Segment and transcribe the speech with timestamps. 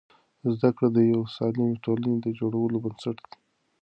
[0.53, 3.33] زده کړه د یوې سالمې ټولنې د جوړولو بنسټ دی.